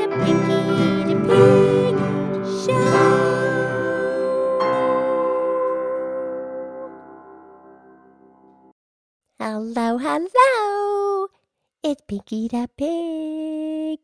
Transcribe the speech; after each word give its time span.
the 0.00 0.08
Pinky 0.08 1.12
the 1.12 1.16
Pig 1.28 1.96
Show. 2.64 3.20
Hello, 9.38 9.98
hello. 9.98 11.28
It's 11.82 12.00
Pinky 12.08 12.48
the 12.48 12.70
Pig. 12.78 13.98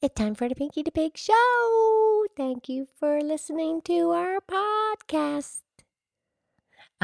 It's 0.00 0.14
time 0.14 0.34
for 0.34 0.48
the 0.48 0.54
Pinky 0.54 0.82
the 0.82 0.90
Pig 0.90 1.18
Show. 1.18 2.24
Thank 2.34 2.70
you 2.70 2.88
for 2.98 3.20
listening 3.20 3.82
to 3.82 4.08
our 4.10 4.40
podcast. 4.40 5.64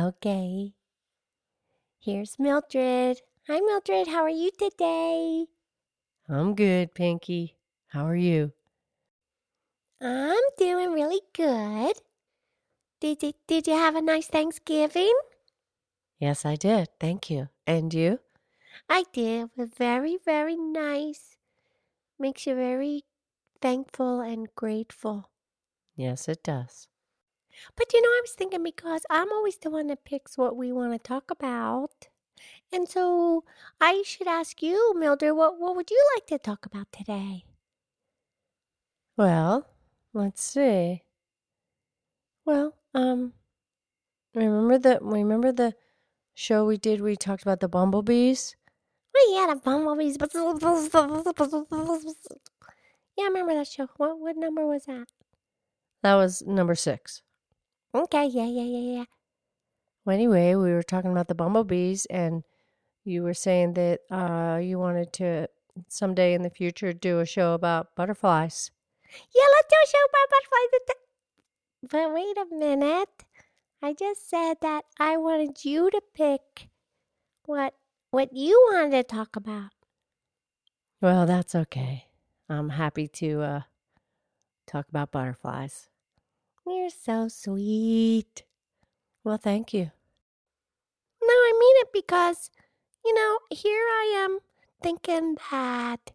Okay. 0.01 0.73
Here's 1.98 2.39
Mildred. 2.39 3.21
Hi, 3.46 3.61
Mildred. 3.61 4.09
How 4.09 4.23
are 4.23 4.30
you 4.30 4.51
today? 4.59 5.48
I'm 6.30 6.55
good, 6.55 6.95
Pinky. 6.95 7.59
How 7.91 8.07
are 8.07 8.17
you? 8.17 8.53
I'm 10.01 10.43
doing 10.59 10.93
really 10.93 11.21
good. 11.33 11.97
Did 13.01 13.23
you, 13.23 13.33
did 13.47 13.66
you 13.66 13.75
have 13.75 13.97
a 13.97 14.01
nice 14.03 14.27
Thanksgiving? 14.29 15.13
Yes, 16.19 16.45
I 16.45 16.55
did. 16.57 16.89
Thank 17.01 17.30
you. 17.30 17.49
And 17.66 17.93
you? 17.93 18.21
I 18.89 19.05
did. 19.13 19.45
It 19.45 19.51
was 19.57 19.71
very, 19.77 20.19
very 20.25 20.57
nice. 20.57 21.37
Makes 22.19 22.47
you 22.47 22.55
very 22.55 23.05
thankful 23.61 24.21
and 24.21 24.49
grateful. 24.55 25.30
Yes, 25.97 26.29
it 26.29 26.43
does. 26.45 26.88
But 27.77 27.93
you 27.93 28.01
know, 28.02 28.09
I 28.09 28.21
was 28.23 28.33
thinking 28.33 28.63
because 28.63 29.05
I'm 29.11 29.33
always 29.33 29.59
the 29.59 29.71
one 29.71 29.88
that 29.88 30.05
picks 30.05 30.38
what 30.38 30.57
we 30.57 30.73
want 30.73 30.93
to 30.93 30.99
talk 30.99 31.30
about. 31.30 32.09
And 32.73 32.88
so 32.88 33.45
I 33.80 34.02
should 34.07 34.29
ask 34.29 34.63
you, 34.63 34.95
Mildred, 34.97 35.37
what, 35.37 35.59
what 35.61 35.77
would 35.77 35.91
you 35.91 36.02
like 36.16 36.27
to 36.29 36.38
talk 36.38 36.66
about 36.66 36.93
today? 36.93 37.45
Well, 39.21 39.66
let's 40.15 40.43
see. 40.43 41.02
Well, 42.46 42.74
um, 42.95 43.35
remember 44.35 44.79
the 44.79 44.99
remember 45.02 45.52
the 45.52 45.74
show 46.32 46.65
we 46.65 46.79
did? 46.79 47.02
We 47.02 47.16
talked 47.16 47.43
about 47.43 47.60
the 47.60 47.68
bumblebees. 47.68 48.57
Oh, 49.15 49.37
yeah, 49.37 49.52
the 49.52 49.60
bumblebees. 49.60 50.16
Yeah, 53.18 53.24
I 53.24 53.26
remember 53.26 53.52
that 53.57 53.66
show. 53.66 53.88
What, 53.98 54.18
what 54.18 54.38
number 54.38 54.66
was 54.66 54.87
that? 54.87 55.09
That 56.02 56.15
was 56.15 56.41
number 56.41 56.74
six. 56.74 57.21
Okay, 57.95 58.24
yeah, 58.24 58.46
yeah, 58.46 58.63
yeah, 58.63 59.01
yeah. 59.01 59.04
Well, 60.07 60.15
anyway, 60.15 60.54
we 60.54 60.73
were 60.73 60.82
talking 60.82 61.13
about 61.13 61.29
the 61.29 61.35
bumblebees, 61.35 62.07
and 62.07 62.43
you 63.04 63.23
were 63.23 63.35
saying 63.35 63.74
that 63.74 64.00
uh, 64.10 64.60
you 64.62 64.78
wanted 64.78 65.12
to 65.12 65.50
someday 65.88 66.32
in 66.32 66.41
the 66.41 66.48
future 66.48 66.94
do 66.94 67.21
a 67.21 67.26
show 67.26 67.53
about 67.53 67.94
butterflies. 67.94 68.71
Yeah, 69.34 69.44
let's 69.56 69.69
do 69.69 69.77
a 69.83 69.89
show 69.89 70.05
about 70.09 70.31
butterflies. 70.31 70.97
But 71.83 72.15
wait 72.15 72.37
a 72.37 72.55
minute. 72.55 73.25
I 73.83 73.94
just 73.94 74.28
said 74.28 74.59
that 74.61 74.84
I 74.99 75.16
wanted 75.16 75.65
you 75.65 75.91
to 75.91 76.03
pick 76.15 76.69
what 77.47 77.75
what 78.11 78.34
you 78.34 78.69
wanted 78.72 78.91
to 78.91 79.03
talk 79.03 79.37
about. 79.37 79.71
Well, 81.00 81.25
that's 81.25 81.55
okay. 81.55 82.06
I'm 82.49 82.71
happy 82.71 83.09
to 83.09 83.41
uh, 83.41 83.61
talk 84.66 84.88
about 84.88 85.12
butterflies. 85.12 85.88
You're 86.66 86.91
so 86.91 87.28
sweet. 87.28 88.44
Well, 89.25 89.38
thank 89.38 89.72
you. 89.72 89.91
No, 91.22 91.33
I 91.33 91.56
mean 91.59 91.77
it 91.78 91.88
because, 91.93 92.50
you 93.05 93.15
know, 93.15 93.38
here 93.50 93.83
I 93.83 94.25
am 94.25 94.41
thinking 94.83 95.37
that 95.50 96.12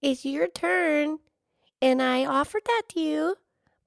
it's 0.00 0.24
your 0.24 0.46
turn 0.46 1.18
and 1.80 2.02
I 2.02 2.24
offered 2.24 2.62
that 2.66 2.82
to 2.90 3.00
you, 3.00 3.36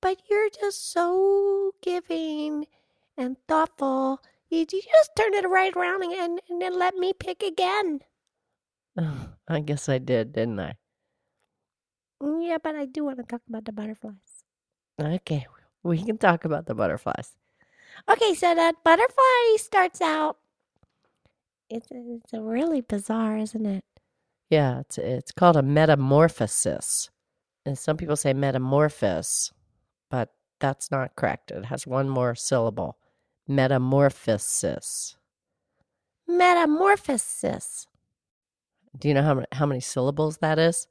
but 0.01 0.21
you're 0.29 0.49
just 0.49 0.91
so 0.91 1.73
giving 1.81 2.65
and 3.17 3.37
thoughtful. 3.47 4.21
You, 4.49 4.65
just 4.65 5.11
turned 5.15 5.35
it 5.35 5.47
right 5.47 5.75
around 5.75 6.03
and, 6.03 6.41
and 6.49 6.61
then 6.61 6.77
let 6.77 6.95
me 6.95 7.13
pick 7.13 7.41
again. 7.41 8.01
Oh, 8.97 9.29
I 9.47 9.61
guess 9.61 9.87
I 9.87 9.97
did, 9.97 10.33
didn't 10.33 10.59
I? 10.59 10.75
Yeah, 12.21 12.57
but 12.61 12.75
I 12.75 12.85
do 12.85 13.03
want 13.03 13.17
to 13.17 13.23
talk 13.23 13.41
about 13.47 13.65
the 13.65 13.71
butterflies. 13.71 14.13
Okay, 14.99 15.47
we 15.83 16.03
can 16.03 16.17
talk 16.17 16.45
about 16.45 16.65
the 16.65 16.75
butterflies. 16.75 17.31
Okay, 18.09 18.33
so 18.33 18.53
that 18.53 18.83
butterfly 18.83 19.57
starts 19.57 20.01
out. 20.01 20.37
It's 21.69 21.87
it's 21.89 22.33
a 22.33 22.41
really 22.41 22.81
bizarre, 22.81 23.37
isn't 23.37 23.65
it? 23.65 23.83
Yeah, 24.49 24.81
it's 24.81 24.97
it's 24.97 25.31
called 25.31 25.55
a 25.55 25.63
metamorphosis. 25.63 27.09
And 27.65 27.77
some 27.77 27.97
people 27.97 28.15
say 28.15 28.33
metamorphosis, 28.33 29.51
but 30.09 30.33
that's 30.59 30.89
not 30.91 31.15
correct. 31.15 31.51
It 31.51 31.65
has 31.65 31.85
one 31.85 32.09
more 32.09 32.33
syllable. 32.35 32.97
Metamorphosis. 33.47 35.15
Metamorphosis. 36.27 37.87
Do 38.97 39.07
you 39.07 39.13
know 39.13 39.23
how 39.23 39.35
many, 39.35 39.47
how 39.51 39.65
many 39.65 39.79
syllables 39.79 40.37
that 40.37 40.59
is? 40.59 40.87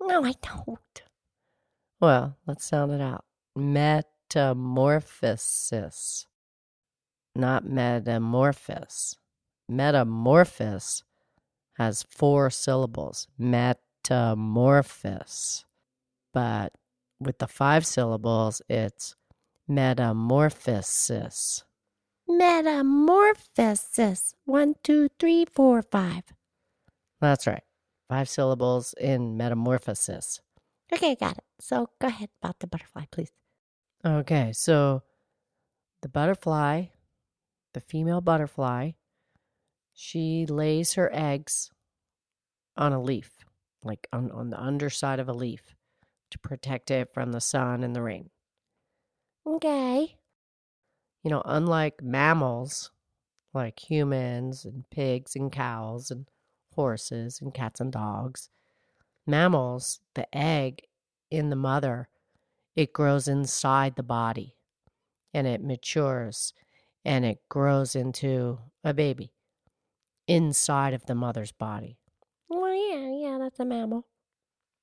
No, 0.00 0.24
I 0.24 0.34
don't. 0.42 1.02
Well, 2.00 2.36
let's 2.46 2.64
sound 2.64 2.92
it 2.92 3.00
out. 3.00 3.24
Metamorphosis. 3.54 6.26
Not 7.34 7.64
metamorphosis. 7.64 9.16
Metamorphosis 9.68 11.02
has 11.78 12.02
four 12.02 12.50
syllables. 12.50 13.28
Metamorphosis. 13.38 15.64
But 16.32 16.72
with 17.20 17.38
the 17.38 17.46
five 17.46 17.86
syllables, 17.86 18.62
it's 18.68 19.14
metamorphosis. 19.68 21.64
Metamorphosis. 22.26 24.34
One, 24.44 24.74
two, 24.82 25.08
three, 25.18 25.44
four, 25.44 25.82
five. 25.82 26.24
That's 27.20 27.46
right. 27.46 27.62
Five 28.08 28.28
syllables 28.28 28.94
in 29.00 29.36
metamorphosis. 29.36 30.40
Okay, 30.92 31.14
got 31.14 31.38
it. 31.38 31.44
So 31.60 31.88
go 32.00 32.08
ahead 32.08 32.28
about 32.42 32.58
the 32.58 32.66
butterfly, 32.66 33.04
please. 33.10 33.32
Okay, 34.04 34.52
so 34.52 35.02
the 36.02 36.08
butterfly, 36.08 36.86
the 37.72 37.80
female 37.80 38.20
butterfly, 38.20 38.90
she 39.94 40.44
lays 40.46 40.94
her 40.94 41.10
eggs 41.12 41.70
on 42.76 42.92
a 42.92 43.00
leaf, 43.00 43.30
like 43.84 44.08
on, 44.12 44.30
on 44.32 44.50
the 44.50 44.60
underside 44.60 45.20
of 45.20 45.28
a 45.28 45.32
leaf 45.32 45.76
to 46.32 46.38
protect 46.38 46.90
it 46.90 47.12
from 47.14 47.32
the 47.32 47.40
sun 47.40 47.84
and 47.84 47.94
the 47.94 48.02
rain. 48.02 48.30
Okay. 49.46 50.16
You 51.22 51.30
know, 51.30 51.42
unlike 51.44 52.02
mammals, 52.02 52.90
like 53.54 53.78
humans 53.78 54.64
and 54.64 54.88
pigs 54.90 55.36
and 55.36 55.52
cows 55.52 56.10
and 56.10 56.26
horses 56.74 57.40
and 57.40 57.54
cats 57.54 57.80
and 57.80 57.92
dogs, 57.92 58.48
mammals, 59.26 60.00
the 60.14 60.26
egg 60.36 60.82
in 61.30 61.50
the 61.50 61.56
mother, 61.56 62.08
it 62.74 62.92
grows 62.92 63.28
inside 63.28 63.96
the 63.96 64.02
body 64.02 64.56
and 65.34 65.46
it 65.46 65.62
matures 65.62 66.54
and 67.04 67.24
it 67.24 67.38
grows 67.48 67.94
into 67.94 68.58
a 68.84 68.94
baby 68.94 69.32
inside 70.26 70.94
of 70.94 71.06
the 71.06 71.14
mother's 71.14 71.52
body. 71.52 71.98
Well, 72.48 72.74
yeah, 72.74 73.10
yeah, 73.10 73.38
that's 73.38 73.60
a 73.60 73.64
mammal. 73.64 74.06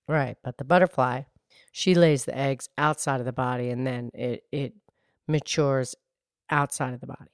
Right. 0.07 0.37
But 0.43 0.57
the 0.57 0.63
butterfly, 0.63 1.23
she 1.71 1.95
lays 1.95 2.25
the 2.25 2.37
eggs 2.37 2.69
outside 2.77 3.19
of 3.19 3.25
the 3.25 3.33
body 3.33 3.69
and 3.69 3.85
then 3.85 4.11
it, 4.13 4.43
it 4.51 4.73
matures 5.27 5.95
outside 6.49 6.93
of 6.93 7.01
the 7.01 7.07
body. 7.07 7.31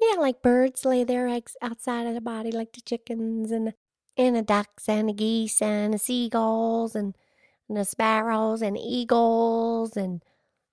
Yeah, 0.00 0.18
like 0.18 0.42
birds 0.42 0.84
lay 0.84 1.04
their 1.04 1.28
eggs 1.28 1.56
outside 1.62 2.06
of 2.06 2.14
the 2.14 2.20
body, 2.20 2.50
like 2.50 2.72
the 2.72 2.80
chickens 2.80 3.50
and 3.50 3.68
the, 3.68 3.74
and 4.16 4.36
the 4.36 4.42
ducks 4.42 4.88
and 4.88 5.08
the 5.08 5.12
geese 5.12 5.62
and 5.62 5.94
the 5.94 5.98
seagulls 5.98 6.94
and, 6.94 7.16
and 7.68 7.76
the 7.76 7.84
sparrows 7.84 8.62
and 8.62 8.76
eagles 8.78 9.96
and, 9.96 10.22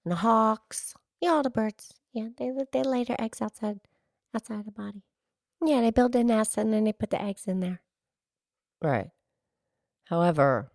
and 0.03 0.12
the 0.12 0.18
hawks. 0.18 0.94
Yeah, 1.19 1.31
all 1.31 1.44
the 1.44 1.50
birds. 1.50 1.94
Yeah, 2.13 2.30
they 2.38 2.51
they 2.74 2.83
lay 2.83 3.03
their 3.03 3.21
eggs 3.21 3.41
outside 3.41 3.80
outside 4.33 4.65
the 4.65 4.71
body. 4.71 5.03
Yeah, 5.63 5.81
they 5.81 5.91
build 5.91 6.15
a 6.15 6.24
nest 6.24 6.57
and 6.57 6.74
then 6.74 6.83
they 6.83 6.94
put 6.94 7.12
the 7.12 7.21
eggs 7.21 7.45
in 7.47 7.59
there. 7.59 7.81
Right. 8.81 9.12
However, 10.06 10.71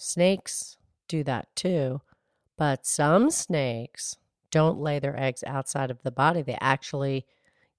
snakes 0.00 0.78
do 1.12 1.22
that 1.22 1.54
too, 1.54 2.00
but 2.56 2.86
some 2.86 3.30
snakes 3.30 4.16
don't 4.50 4.80
lay 4.80 4.98
their 4.98 5.18
eggs 5.18 5.44
outside 5.46 5.90
of 5.90 6.02
the 6.02 6.10
body. 6.10 6.40
They 6.40 6.56
actually 6.60 7.26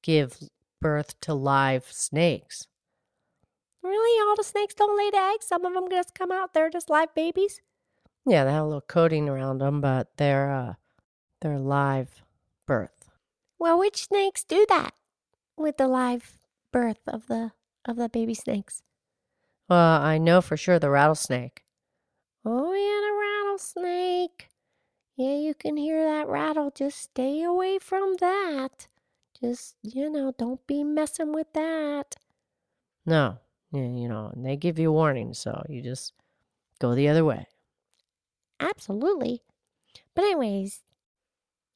give 0.03 0.38
birth 0.80 1.19
to 1.21 1.33
live 1.33 1.85
snakes. 1.89 2.68
Really, 3.81 4.21
all 4.21 4.35
the 4.35 4.44
snakes 4.44 4.75
don't 4.75 4.97
lay 4.97 5.09
the 5.09 5.18
eggs. 5.33 5.47
Some 5.47 5.65
of 5.65 5.74
them 5.74 5.89
just 5.89 6.13
come 6.13 6.31
out. 6.31 6.53
They're 6.53 6.69
just 6.69 6.91
live 6.91 7.13
babies. 7.15 7.59
Yeah, 8.25 8.45
they 8.45 8.51
have 8.51 8.63
a 8.63 8.68
little 8.68 8.81
coating 8.81 9.27
around 9.27 9.57
them, 9.57 9.81
but 9.81 10.15
they're 10.18 10.51
uh, 10.51 10.74
they're 11.41 11.59
live 11.59 12.24
birth. 12.68 13.09
Well, 13.57 13.79
which 13.79 14.06
snakes 14.06 14.44
do 14.44 14.65
that 14.69 14.94
with 15.57 15.77
the 15.77 15.88
live 15.88 16.38
birth 16.71 17.01
of 17.07 17.27
the 17.27 17.51
of 17.83 17.97
the 17.97 18.09
baby 18.09 18.36
snakes? 18.36 18.83
Well, 19.68 20.01
I 20.01 20.19
know 20.19 20.39
for 20.39 20.56
sure 20.56 20.77
the 20.77 20.91
rattlesnake. 20.91 21.63
Oh, 22.45 22.74
yeah, 22.74 23.12
rattlesnake. 23.53 24.50
Yeah, 25.15 25.35
you 25.35 25.53
can 25.53 25.77
hear 25.77 26.03
that 26.03 26.27
rattle. 26.27 26.71
Just 26.73 27.00
stay 27.00 27.44
away 27.44 27.79
from 27.79 28.15
that. 28.19 28.88
Just, 29.39 29.75
you 29.83 30.09
know, 30.09 30.33
don't 30.38 30.65
be 30.67 30.83
messing 30.83 31.33
with 31.33 31.53
that. 31.53 32.15
No, 33.05 33.38
yeah, 33.71 33.81
you 33.81 34.07
know, 34.07 34.31
and 34.33 34.45
they 34.45 34.55
give 34.55 34.79
you 34.79 34.91
warning, 34.91 35.33
so 35.33 35.63
you 35.69 35.81
just 35.81 36.13
go 36.79 36.95
the 36.95 37.09
other 37.09 37.25
way. 37.25 37.47
Absolutely. 38.59 39.41
But 40.15 40.23
anyways, 40.23 40.83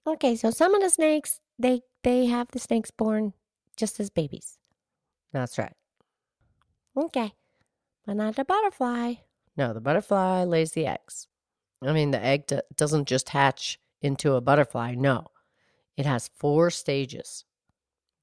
okay, 0.06 0.36
so 0.36 0.50
some 0.52 0.74
of 0.74 0.82
the 0.82 0.90
snakes, 0.90 1.42
they 1.60 1.82
they 2.04 2.28
have 2.28 2.48
the 2.52 2.60
snakes 2.60 2.92
born 2.92 3.34
just 3.76 4.00
as 4.00 4.10
babies. 4.10 4.58
That's 5.34 5.58
right. 5.58 5.76
Okay. 6.96 7.34
But 8.06 8.16
not 8.16 8.36
the 8.38 8.46
butterfly. 8.46 9.16
No, 9.58 9.74
the 9.74 9.82
butterfly 9.82 10.46
lays 10.46 10.72
the 10.72 10.88
eggs. 10.88 11.28
I 11.84 11.94
mean, 11.94 12.12
the 12.12 12.24
egg 12.24 12.48
d- 12.48 12.60
doesn't 12.76 13.08
just 13.08 13.30
hatch 13.30 13.80
into 14.02 14.34
a 14.34 14.42
butterfly. 14.42 14.96
No, 14.96 15.28
it 15.96 16.06
has 16.06 16.30
four 16.36 16.70
stages. 16.70 17.46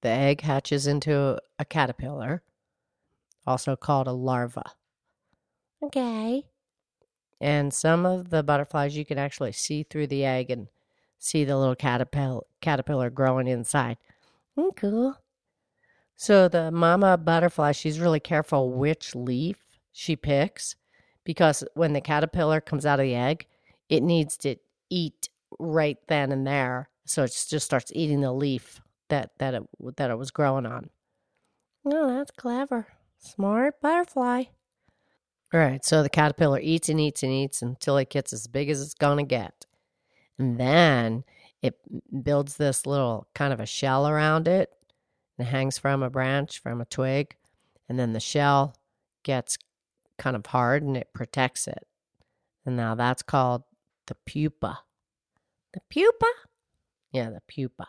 The 0.02 0.08
egg 0.08 0.40
hatches 0.42 0.86
into 0.86 1.38
a 1.58 1.64
caterpillar, 1.64 2.42
also 3.46 3.76
called 3.76 4.06
a 4.06 4.12
larva. 4.12 4.64
Okay. 5.82 6.44
And 7.40 7.72
some 7.72 8.06
of 8.06 8.30
the 8.30 8.42
butterflies, 8.42 8.96
you 8.96 9.04
can 9.04 9.18
actually 9.18 9.52
see 9.52 9.82
through 9.82 10.06
the 10.08 10.24
egg 10.24 10.50
and 10.50 10.68
see 11.18 11.44
the 11.44 11.56
little 11.56 11.74
caterpillar, 11.74 12.42
caterpillar 12.60 13.10
growing 13.10 13.46
inside. 13.46 13.98
Mm, 14.58 14.76
cool. 14.76 15.16
So 16.16 16.48
the 16.48 16.70
mama 16.70 17.16
butterfly, 17.18 17.72
she's 17.72 17.98
really 18.00 18.20
careful 18.20 18.72
which 18.72 19.14
leaf 19.14 19.58
she 19.92 20.16
picks 20.16 20.76
because 21.24 21.64
when 21.74 21.92
the 21.92 22.00
caterpillar 22.00 22.60
comes 22.60 22.86
out 22.86 23.00
of 23.00 23.04
the 23.04 23.14
egg, 23.14 23.46
it 23.88 24.02
needs 24.02 24.36
to 24.38 24.56
eat 24.90 25.28
right 25.58 25.98
then 26.08 26.32
and 26.32 26.46
there. 26.46 26.88
So 27.06 27.24
it 27.24 27.46
just 27.48 27.66
starts 27.66 27.92
eating 27.94 28.20
the 28.20 28.32
leaf 28.32 28.80
that 29.08 29.32
that 29.38 29.54
it 29.54 29.62
that 29.96 30.10
it 30.10 30.18
was 30.18 30.30
growing 30.30 30.66
on. 30.66 30.90
Oh, 31.86 32.08
that's 32.08 32.30
clever. 32.30 32.86
Smart 33.18 33.80
butterfly. 33.80 34.44
All 35.52 35.60
right, 35.60 35.84
so 35.84 36.02
the 36.02 36.08
caterpillar 36.08 36.58
eats 36.60 36.88
and 36.88 36.98
eats 36.98 37.22
and 37.22 37.30
eats 37.30 37.62
until 37.62 37.96
it 37.98 38.10
gets 38.10 38.32
as 38.32 38.46
big 38.48 38.70
as 38.70 38.82
it's 38.82 38.94
gonna 38.94 39.22
get, 39.22 39.66
and 40.38 40.58
then 40.58 41.24
it 41.62 41.78
builds 42.24 42.56
this 42.56 42.86
little 42.86 43.28
kind 43.34 43.52
of 43.52 43.60
a 43.60 43.66
shell 43.66 44.08
around 44.08 44.48
it 44.48 44.70
and 45.38 45.46
hangs 45.46 45.78
from 45.78 46.02
a 46.02 46.10
branch 46.10 46.60
from 46.60 46.80
a 46.80 46.86
twig, 46.86 47.36
and 47.88 47.98
then 47.98 48.12
the 48.14 48.20
shell 48.20 48.74
gets 49.22 49.56
kind 50.18 50.36
of 50.36 50.46
hard 50.46 50.82
and 50.82 50.96
it 50.96 51.08
protects 51.14 51.66
it, 51.68 51.86
and 52.64 52.76
now 52.76 52.94
that's 52.94 53.22
called 53.22 53.62
the 54.06 54.14
pupa. 54.26 54.80
The 55.72 55.80
pupa? 55.90 56.26
Yeah, 57.12 57.30
the 57.30 57.42
pupa. 57.48 57.88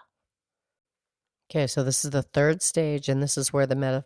Okay, 1.50 1.68
so 1.68 1.84
this 1.84 2.04
is 2.04 2.12
the 2.12 2.24
third 2.24 2.62
stage, 2.62 3.08
and 3.10 3.22
this 3.22 3.38
is 3.38 3.54
where 3.54 3.68
the 3.68 3.76
meta- 3.76 4.06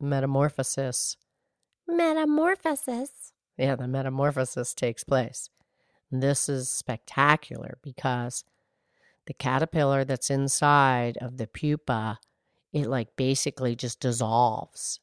metamorphosis, 0.00 1.16
Metamorphosis. 1.88 3.32
yeah, 3.56 3.74
the 3.74 3.88
metamorphosis 3.88 4.74
takes 4.74 5.02
place. 5.04 5.48
This 6.10 6.48
is 6.48 6.70
spectacular 6.70 7.78
because 7.82 8.44
the 9.26 9.34
caterpillar 9.34 10.04
that's 10.04 10.30
inside 10.30 11.18
of 11.18 11.36
the 11.36 11.46
pupa, 11.46 12.18
it 12.72 12.86
like 12.86 13.16
basically 13.16 13.74
just 13.74 14.00
dissolves. 14.00 15.00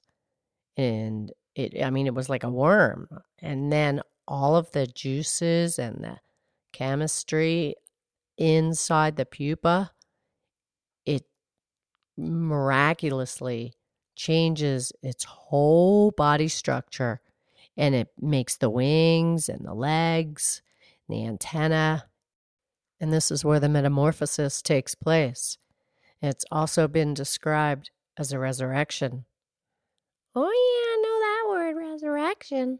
And 0.78 1.31
it, 1.56 1.81
I 1.81 1.90
mean, 1.90 2.07
it 2.07 2.13
was 2.13 2.30
like 2.30 2.44
a 2.44 2.50
worm. 2.50 3.07
And 3.40 3.72
then 3.72 4.02
all 4.28 4.56
of 4.56 4.72
the 4.72 4.86
juices 4.88 5.80
and 5.80 6.04
the 6.04 6.18
chemistry 6.74 7.75
inside 8.38 9.16
the 9.16 9.25
pupa, 9.25 9.92
it 11.06 11.24
miraculously 12.18 13.74
changes 14.16 14.92
its 15.02 15.24
whole 15.24 16.12
body 16.12 16.48
structure 16.48 17.22
and 17.78 17.94
it 17.96 18.10
makes 18.19 18.57
the 18.57 18.69
wings 18.69 19.50
and 19.50 19.66
the 19.66 19.74
legs, 19.74 20.62
and 21.07 21.18
the 21.18 21.25
antenna. 21.25 22.06
And 23.00 23.12
this 23.12 23.31
is 23.31 23.44
where 23.44 23.60
the 23.60 23.69
metamorphosis 23.69 24.62
takes 24.62 24.96
place. 24.96 25.57
It's 26.22 26.46
also 26.52 26.88
been 26.88 27.13
described 27.13 27.92
as 28.18 28.31
a 28.31 28.40
resurrection. 28.40 29.25
Oh, 30.34 30.50
yeah, 30.50 30.84
resurrection. 32.25 32.80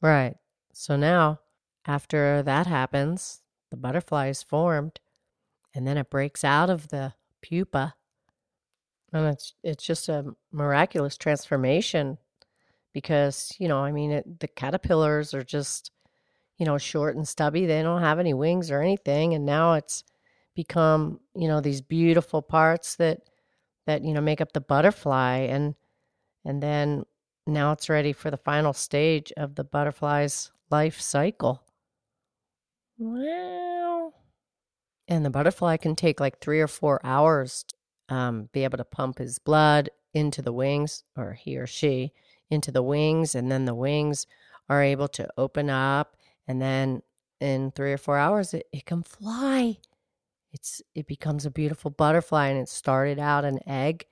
Right. 0.00 0.36
So 0.72 0.96
now, 0.96 1.40
after 1.86 2.42
that 2.42 2.66
happens, 2.66 3.42
the 3.70 3.76
butterfly 3.76 4.28
is 4.28 4.42
formed 4.42 5.00
and 5.74 5.86
then 5.86 5.96
it 5.96 6.10
breaks 6.10 6.44
out 6.44 6.70
of 6.70 6.88
the 6.88 7.14
pupa. 7.42 7.94
And 9.12 9.26
it's 9.26 9.54
it's 9.62 9.84
just 9.84 10.08
a 10.08 10.34
miraculous 10.50 11.16
transformation 11.16 12.18
because, 12.92 13.52
you 13.58 13.68
know, 13.68 13.78
I 13.78 13.92
mean, 13.92 14.10
it, 14.10 14.40
the 14.40 14.48
caterpillars 14.48 15.34
are 15.34 15.44
just, 15.44 15.92
you 16.58 16.66
know, 16.66 16.78
short 16.78 17.16
and 17.16 17.26
stubby. 17.26 17.66
They 17.66 17.82
don't 17.82 18.02
have 18.02 18.18
any 18.18 18.34
wings 18.34 18.70
or 18.70 18.80
anything 18.80 19.34
and 19.34 19.46
now 19.46 19.74
it's 19.74 20.02
become, 20.54 21.20
you 21.36 21.48
know, 21.48 21.60
these 21.60 21.80
beautiful 21.80 22.42
parts 22.42 22.96
that 22.96 23.20
that 23.86 24.02
you 24.02 24.14
know 24.14 24.20
make 24.20 24.40
up 24.40 24.52
the 24.52 24.60
butterfly 24.60 25.36
and 25.38 25.74
and 26.44 26.62
then 26.62 27.04
now 27.46 27.72
it's 27.72 27.88
ready 27.88 28.12
for 28.12 28.30
the 28.30 28.36
final 28.36 28.72
stage 28.72 29.32
of 29.36 29.54
the 29.54 29.64
butterfly's 29.64 30.50
life 30.70 31.00
cycle. 31.00 31.62
Wow. 32.98 34.12
And 35.08 35.24
the 35.24 35.30
butterfly 35.30 35.76
can 35.76 35.96
take 35.96 36.20
like 36.20 36.40
three 36.40 36.60
or 36.60 36.68
four 36.68 37.00
hours, 37.04 37.64
to, 38.08 38.14
um, 38.14 38.48
be 38.52 38.64
able 38.64 38.78
to 38.78 38.84
pump 38.84 39.18
his 39.18 39.38
blood 39.38 39.90
into 40.14 40.40
the 40.42 40.52
wings, 40.52 41.02
or 41.16 41.32
he 41.34 41.58
or 41.58 41.66
she 41.66 42.12
into 42.50 42.70
the 42.70 42.82
wings, 42.82 43.34
and 43.34 43.50
then 43.50 43.64
the 43.64 43.74
wings 43.74 44.26
are 44.68 44.82
able 44.82 45.08
to 45.08 45.28
open 45.36 45.68
up, 45.68 46.16
and 46.46 46.62
then 46.62 47.02
in 47.40 47.70
three 47.72 47.92
or 47.92 47.98
four 47.98 48.16
hours, 48.16 48.54
it, 48.54 48.66
it 48.72 48.86
can 48.86 49.02
fly. 49.02 49.78
It's 50.52 50.80
it 50.94 51.06
becomes 51.06 51.44
a 51.44 51.50
beautiful 51.50 51.90
butterfly, 51.90 52.48
and 52.48 52.58
it 52.60 52.68
started 52.68 53.18
out 53.18 53.44
an 53.44 53.58
egg, 53.66 54.06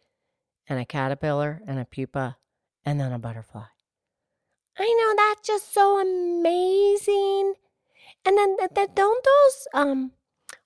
and 0.66 0.78
a 0.78 0.84
caterpillar, 0.84 1.62
and 1.66 1.78
a 1.78 1.84
pupa, 1.84 2.36
and 2.84 3.00
then 3.00 3.12
a 3.12 3.18
butterfly. 3.18 3.64
I 4.78 4.84
know 4.84 5.14
that's 5.16 5.46
just 5.46 5.72
so 5.72 6.00
amazing. 6.00 7.54
And 8.24 8.38
then 8.38 8.56
th- 8.58 8.70
th- 8.74 8.90
don't 8.94 9.24
those 9.24 9.68
um 9.74 10.12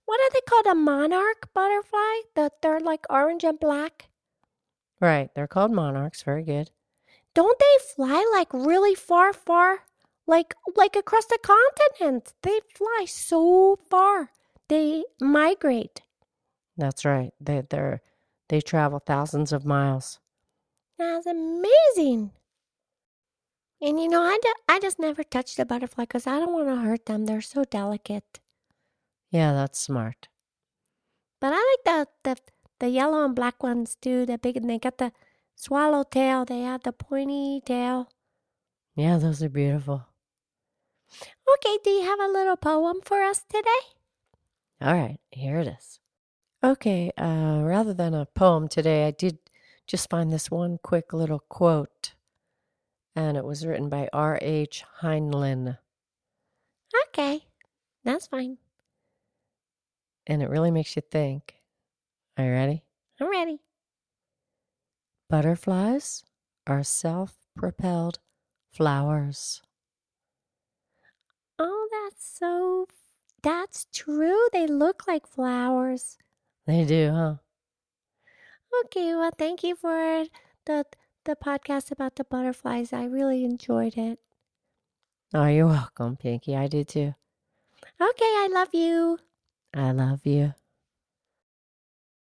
what 0.05 0.21
are 0.21 0.31
they 0.33 0.41
called? 0.49 0.67
A 0.67 0.75
monarch 0.75 1.53
butterfly? 1.53 2.21
The 2.35 2.51
they're 2.63 2.81
like 2.81 3.07
orange 3.11 3.45
and 3.45 3.59
black. 3.59 4.09
Right, 5.01 5.31
they're 5.35 5.49
called 5.49 5.73
monarchs. 5.73 6.23
Very 6.23 6.45
good. 6.45 6.71
Don't 7.35 7.59
they 7.59 7.85
fly 7.95 8.25
like 8.33 8.53
really 8.55 8.95
far, 8.95 9.33
far? 9.33 9.81
Like 10.27 10.55
like 10.77 10.97
across 10.97 11.27
the 11.27 11.39
continent. 11.43 12.33
They 12.43 12.61
fly 12.75 13.05
so 13.07 13.79
far. 13.91 14.31
They 14.69 15.05
migrate. 15.21 16.03
That's 16.77 17.05
right. 17.05 17.33
They 17.41 17.63
they're 17.69 18.03
they 18.49 18.61
travel 18.61 19.01
thousands 19.01 19.53
of 19.53 19.65
miles. 19.65 20.21
That's 20.99 21.27
amazing. 21.27 22.33
And 23.81 24.01
you 24.01 24.09
know, 24.09 24.23
I, 24.23 24.39
d- 24.43 24.53
I 24.69 24.81
just 24.81 24.99
never 24.99 25.23
touch 25.23 25.55
the 25.57 25.67
butterfly 25.67 26.05
because 26.05 26.27
I 26.27 26.39
don't 26.39 26.53
want 26.53 26.69
to 26.69 26.77
hurt 26.77 27.07
them. 27.07 27.27
They're 27.27 27.41
so 27.43 27.65
delicate. 27.65 28.41
Yeah, 29.31 29.53
that's 29.53 29.79
smart. 29.79 30.29
But 31.41 31.53
I 31.55 31.77
like 31.87 32.09
the, 32.25 32.31
the 32.35 32.41
the 32.79 32.89
yellow 32.89 33.25
and 33.25 33.35
black 33.35 33.63
ones 33.63 33.97
too. 34.01 34.27
The 34.27 34.39
big 34.39 34.57
and 34.57 34.69
they 34.69 34.79
got 34.79 34.99
the 34.99 35.13
swallow 35.55 36.05
tail. 36.05 36.45
They 36.45 36.61
have 36.61 36.83
the 36.83 36.93
pointy 36.93 37.61
tail. 37.65 38.09
Yeah, 38.95 39.19
those 39.19 39.43
are 39.43 39.49
beautiful. 39.51 40.07
Okay, 41.55 41.79
do 41.85 41.91
you 41.91 42.03
have 42.03 42.21
a 42.21 42.29
little 42.33 42.57
poem 42.57 43.01
for 43.03 43.23
us 43.23 43.45
today? 43.49 43.83
All 44.81 44.95
right, 44.95 45.19
here 45.31 45.59
it 45.59 45.69
is. 45.69 46.01
Okay, 46.65 47.13
uh, 47.17 47.61
rather 47.63 47.95
than 47.95 48.15
a 48.15 48.27
poem 48.27 48.69
today, 48.69 49.07
I 49.07 49.11
did 49.11 49.39
just 49.87 50.11
find 50.11 50.33
this 50.33 50.51
one 50.51 50.79
quick 50.83 51.13
little 51.13 51.41
quote, 51.49 52.15
and 53.15 53.37
it 53.37 53.45
was 53.45 53.65
written 53.67 53.89
by 53.89 54.09
R.H. 54.13 54.85
Heinlein, 55.03 55.79
Okay, 57.09 57.47
that's 58.05 58.27
fine. 58.27 58.59
and 60.27 60.43
it 60.43 60.51
really 60.51 60.71
makes 60.71 60.97
you 60.97 61.03
think. 61.11 61.55
Are 62.37 62.45
you 62.45 62.51
ready? 62.51 62.85
I'm 63.21 63.31
ready. 63.31 63.61
Butterflies 65.31 66.25
are 66.67 66.83
self 66.85 67.37
propelled 67.57 68.19
flowers. 68.73 69.63
Oh, 71.59 71.89
that's 71.91 72.25
so. 72.39 72.87
That's 73.43 73.87
true. 73.95 74.49
They 74.53 74.67
look 74.67 75.07
like 75.07 75.27
flowers. 75.27 76.19
They 76.67 76.85
do, 76.85 77.11
huh? 77.13 77.35
Okay, 78.85 79.15
well, 79.15 79.31
thank 79.37 79.63
you 79.63 79.75
for 79.75 80.27
the 80.67 80.85
the 81.25 81.37
podcast 81.37 81.91
about 81.91 82.15
the 82.17 82.25
butterflies. 82.25 82.93
I 82.93 83.05
really 83.05 83.45
enjoyed 83.45 83.97
it. 83.97 84.21
Oh, 85.35 85.47
you're 85.47 85.67
welcome, 85.67 86.17
Pinky. 86.17 86.57
I 86.57 86.69
did 86.69 86.89
too. 86.89 87.15
Okay, 88.01 88.33
I 88.43 88.49
love 88.53 88.75
you. 88.75 89.19
I 89.75 89.93
love 89.93 90.27
you. 90.27 90.55